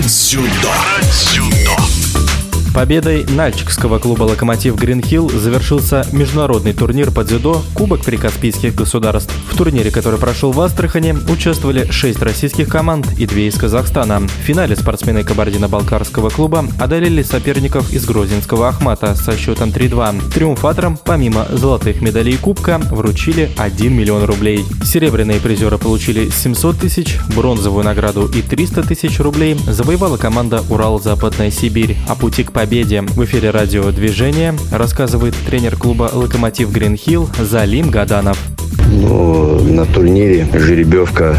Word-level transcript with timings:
Брать 0.00 1.12
сюда. 1.12 1.79
Победой 2.74 3.26
Нальчикского 3.26 3.98
клуба 3.98 4.22
«Локомотив 4.22 4.76
Гринхилл» 4.76 5.28
завершился 5.28 6.06
международный 6.12 6.72
турнир 6.72 7.10
по 7.10 7.24
дзюдо 7.24 7.62
«Кубок 7.74 8.04
прикаспийских 8.04 8.76
государств». 8.76 9.34
В 9.50 9.56
турнире, 9.56 9.90
который 9.90 10.20
прошел 10.20 10.52
в 10.52 10.60
Астрахане, 10.60 11.16
участвовали 11.28 11.90
шесть 11.90 12.22
российских 12.22 12.68
команд 12.68 13.08
и 13.18 13.26
две 13.26 13.48
из 13.48 13.56
Казахстана. 13.56 14.20
В 14.20 14.30
финале 14.44 14.76
спортсмены 14.76 15.24
Кабардино-Балкарского 15.24 16.30
клуба 16.30 16.64
одолели 16.78 17.24
соперников 17.24 17.92
из 17.92 18.04
Грозинского 18.06 18.68
Ахмата 18.68 19.16
со 19.16 19.36
счетом 19.36 19.70
3-2. 19.70 20.32
Триумфаторам, 20.32 20.96
помимо 20.96 21.46
золотых 21.50 22.00
медалей 22.00 22.36
Кубка, 22.36 22.78
вручили 22.92 23.50
1 23.58 23.92
миллион 23.92 24.22
рублей. 24.24 24.64
Серебряные 24.84 25.40
призеры 25.40 25.76
получили 25.76 26.30
700 26.30 26.78
тысяч, 26.78 27.18
бронзовую 27.34 27.84
награду 27.84 28.30
и 28.32 28.42
300 28.42 28.84
тысяч 28.84 29.18
рублей 29.18 29.58
завоевала 29.66 30.16
команда 30.16 30.62
«Урал-Западная 30.70 31.50
Сибирь», 31.50 31.96
а 32.08 32.14
пути 32.14 32.44
к 32.44 32.52
победе. 32.60 33.00
В 33.00 33.24
эфире 33.24 33.48
радио 33.48 33.90
«Движение» 33.90 34.52
рассказывает 34.70 35.34
тренер 35.46 35.76
клуба 35.76 36.10
«Локомотив 36.12 36.70
Гринхилл» 36.70 37.30
Залим 37.38 37.88
Гаданов. 37.88 38.38
Ну, 38.92 39.60
на 39.60 39.86
турнире 39.86 40.46
жеребьевка 40.52 41.36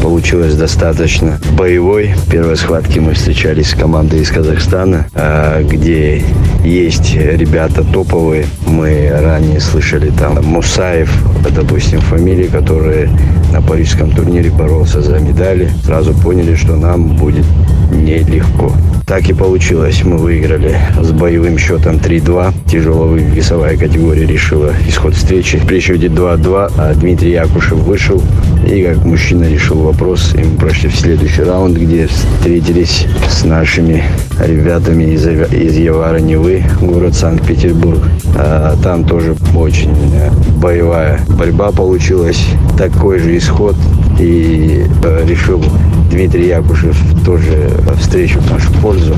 получилась 0.00 0.54
достаточно 0.54 1.40
боевой. 1.58 2.12
В 2.14 2.30
первой 2.30 2.56
схватке 2.56 3.00
мы 3.00 3.14
встречались 3.14 3.70
с 3.70 3.74
командой 3.74 4.20
из 4.20 4.30
Казахстана, 4.30 5.08
а, 5.12 5.60
где 5.64 6.22
есть 6.64 7.16
ребята 7.16 7.82
топовые. 7.82 8.46
Мы 8.64 9.10
ранее 9.10 9.58
слышали 9.58 10.10
там 10.10 10.40
Мусаев, 10.44 11.12
допустим, 11.52 12.00
фамилии, 12.00 12.46
которые 12.46 13.10
на 13.52 13.60
парижском 13.60 14.12
турнире 14.12 14.50
боролся 14.50 15.02
за 15.02 15.18
медали. 15.18 15.68
Сразу 15.84 16.14
поняли, 16.14 16.54
что 16.54 16.76
нам 16.76 17.16
будет 17.16 17.46
нелегко. 17.90 18.72
Так 19.10 19.28
и 19.28 19.32
получилось. 19.32 20.04
Мы 20.04 20.18
выиграли 20.18 20.78
с 21.02 21.10
боевым 21.10 21.58
счетом 21.58 21.96
3-2. 21.96 22.54
Тяжелая 22.70 23.18
весовая 23.18 23.76
категория 23.76 24.24
решила 24.24 24.72
исход 24.86 25.16
встречи. 25.16 25.60
При 25.66 25.80
счете 25.80 26.06
2-2 26.06 26.72
а 26.78 26.94
Дмитрий 26.94 27.32
Якушев 27.32 27.78
вышел 27.78 28.22
и 28.64 28.84
как 28.84 29.04
мужчина 29.04 29.50
решил 29.50 29.78
вопрос. 29.80 30.32
И 30.36 30.44
мы 30.44 30.56
прошли 30.56 30.90
в 30.90 30.94
следующий 30.94 31.42
раунд, 31.42 31.76
где 31.76 32.06
встретились 32.06 33.08
с 33.28 33.42
нашими 33.42 34.04
ребятами 34.38 35.02
из, 35.12 35.26
из 35.26 35.76
Явара 35.76 36.20
Невы, 36.20 36.62
город 36.80 37.16
Санкт-Петербург. 37.16 37.98
А, 38.36 38.76
там 38.80 39.02
тоже 39.02 39.34
очень 39.56 39.90
э, 40.14 40.30
боевая 40.62 41.18
борьба 41.30 41.72
получилась. 41.72 42.46
Такой 42.78 43.18
же 43.18 43.36
исход. 43.36 43.74
И 44.20 44.84
э, 45.02 45.26
решил 45.26 45.64
Дмитрий 46.10 46.48
Якушев 46.48 46.96
тоже 47.24 47.70
встречу 47.98 48.40
в 48.40 48.50
нашу 48.50 48.72
пользу 48.82 49.16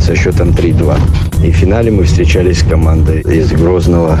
со 0.00 0.16
счетом 0.16 0.48
3-2. 0.48 0.96
И 1.44 1.50
в 1.50 1.54
финале 1.54 1.90
мы 1.90 2.04
встречались 2.04 2.60
с 2.60 2.62
командой 2.62 3.20
из 3.20 3.52
Грозного 3.52 4.18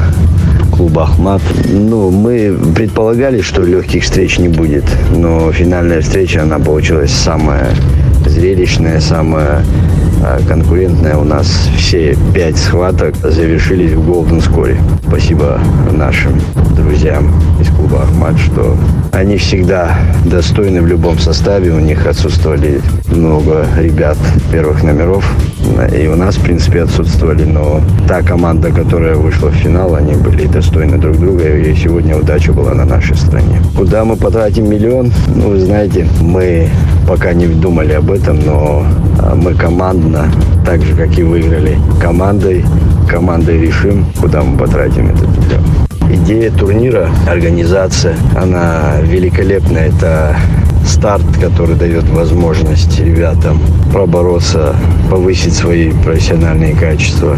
клуба 0.72 1.04
«Ахмат». 1.04 1.42
Ну, 1.72 2.10
мы 2.10 2.56
предполагали, 2.74 3.40
что 3.40 3.62
легких 3.62 4.04
встреч 4.04 4.38
не 4.38 4.48
будет, 4.48 4.84
но 5.16 5.50
финальная 5.52 6.00
встреча, 6.00 6.42
она 6.42 6.58
получилась 6.58 7.12
самая 7.12 7.70
зрелищная, 8.26 9.00
самая 9.00 9.64
конкурентная. 10.48 11.16
У 11.16 11.24
нас 11.24 11.46
все 11.76 12.16
пять 12.34 12.56
схваток 12.56 13.16
завершились 13.16 13.92
в 13.92 14.04
Голден 14.04 14.40
Скоре. 14.40 14.76
Спасибо 15.06 15.58
нашим 15.92 16.40
друзьям 16.76 17.32
из 17.60 17.68
клуба 17.68 18.02
«Ахмат», 18.02 18.38
что 18.38 18.76
они 19.12 19.36
всегда 19.36 19.96
достойны 20.24 20.82
в 20.82 20.86
любом 20.86 21.18
составе. 21.18 21.72
У 21.72 21.80
них 21.80 22.06
отсутствовали 22.06 22.80
много 23.06 23.66
ребят 23.78 24.18
первых 24.50 24.82
номеров. 24.82 25.24
И 25.96 26.06
у 26.06 26.16
нас, 26.16 26.36
в 26.36 26.42
принципе, 26.42 26.82
отсутствовали. 26.82 27.44
Но 27.44 27.80
та 28.08 28.22
команда, 28.22 28.70
которая 28.70 29.14
вышла 29.16 29.48
в 29.48 29.54
финал, 29.54 29.94
они 29.94 30.14
были 30.14 30.46
достойны 30.46 30.98
друг 30.98 31.18
друга. 31.18 31.48
И 31.56 31.74
сегодня 31.74 32.16
удача 32.16 32.52
была 32.52 32.74
на 32.74 32.84
нашей 32.84 33.16
стороне. 33.16 33.62
Куда 33.76 34.04
мы 34.04 34.16
потратим 34.16 34.68
миллион? 34.68 35.12
Ну, 35.34 35.50
вы 35.50 35.60
знаете, 35.60 36.06
мы 36.20 36.68
пока 37.06 37.32
не 37.32 37.46
думали 37.46 37.92
об 37.92 38.10
этом, 38.10 38.40
но 38.44 38.84
а, 38.84 39.03
мы 39.34 39.54
командно, 39.54 40.30
так 40.64 40.82
же, 40.82 40.94
как 40.94 41.18
и 41.18 41.22
выиграли 41.22 41.78
командой, 42.00 42.64
командой 43.08 43.60
решим, 43.60 44.06
куда 44.20 44.42
мы 44.42 44.56
потратим 44.56 45.08
этот 45.08 45.28
миллион. 45.28 45.64
Идея 46.10 46.50
турнира, 46.50 47.08
организация, 47.28 48.16
она 48.36 48.96
великолепная. 49.02 49.88
Это 49.88 50.36
старт, 50.86 51.24
который 51.40 51.76
дает 51.76 52.08
возможность 52.10 53.00
ребятам 53.00 53.58
пробороться, 53.92 54.76
повысить 55.10 55.54
свои 55.54 55.92
профессиональные 56.04 56.74
качества. 56.74 57.36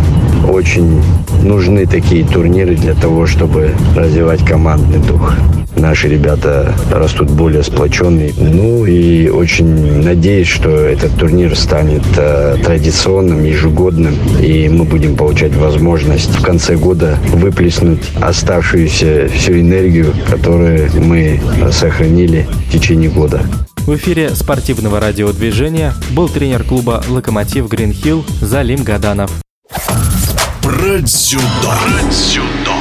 Очень 0.48 1.00
нужны 1.43 1.87
такие 1.87 2.25
турниры 2.25 2.75
для 2.75 2.94
того, 2.94 3.26
чтобы 3.26 3.70
развивать 3.94 4.44
командный 4.44 4.98
дух. 4.98 5.32
Наши 5.76 6.09
ребята 6.09 6.75
растут 6.91 7.31
более 7.31 7.62
сплоченные. 7.62 8.32
Ну 8.38 8.84
и 8.87 9.28
очень 9.28 10.03
надеюсь, 10.03 10.48
что 10.48 10.70
этот 10.70 11.14
турнир 11.16 11.56
станет 11.56 12.03
э, 12.16 12.56
традиционным, 12.64 13.44
ежегодным. 13.44 14.14
И 14.41 14.69
мы 14.69 14.84
будем 14.84 15.16
получать 15.16 15.54
возможность 15.54 16.31
в 16.31 16.42
конце 16.42 16.76
года 16.76 17.19
выплеснуть 17.28 18.03
оставшуюся 18.20 19.28
всю 19.28 19.60
энергию, 19.60 20.14
которую 20.31 20.91
мы 21.03 21.41
сохранили 21.70 22.48
в 22.69 22.72
течение 22.72 23.10
года. 23.10 23.43
В 23.87 23.94
эфире 23.94 24.31
спортивного 24.31 24.98
радиодвижения 24.98 25.94
был 26.10 26.28
тренер 26.28 26.64
клуба 26.64 27.04
«Локомотив 27.08 27.69
Гринхилл» 27.69 28.25
Залим 28.41 28.82
Гаданов. 28.82 29.31
Брать 30.62 31.08
сюда. 31.08 31.43
Брать 31.62 32.12
сюда. 32.12 32.75